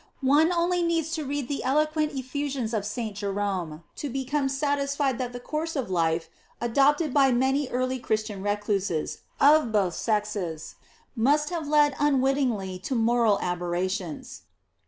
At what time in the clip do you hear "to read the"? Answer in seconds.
1.11-1.63